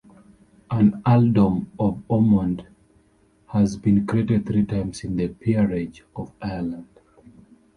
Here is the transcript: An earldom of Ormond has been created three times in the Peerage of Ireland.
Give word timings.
An 0.71 0.99
earldom 1.05 1.69
of 1.79 2.01
Ormond 2.07 2.65
has 3.49 3.77
been 3.77 4.07
created 4.07 4.47
three 4.47 4.65
times 4.65 5.03
in 5.03 5.15
the 5.15 5.27
Peerage 5.27 6.03
of 6.15 6.31
Ireland. 6.41 6.87